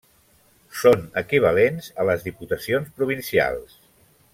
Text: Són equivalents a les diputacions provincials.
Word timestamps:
Són 0.83 1.03
equivalents 1.21 1.91
a 2.05 2.09
les 2.11 2.27
diputacions 2.31 2.93
provincials. 3.03 3.81